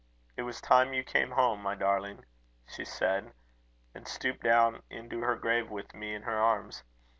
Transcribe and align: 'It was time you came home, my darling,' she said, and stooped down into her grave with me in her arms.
'It 0.35 0.41
was 0.41 0.59
time 0.59 0.93
you 0.95 1.03
came 1.03 1.29
home, 1.29 1.61
my 1.61 1.75
darling,' 1.75 2.25
she 2.67 2.83
said, 2.83 3.33
and 3.93 4.07
stooped 4.07 4.41
down 4.41 4.81
into 4.89 5.19
her 5.21 5.35
grave 5.35 5.69
with 5.69 5.93
me 5.93 6.15
in 6.15 6.23
her 6.23 6.39
arms. 6.39 6.83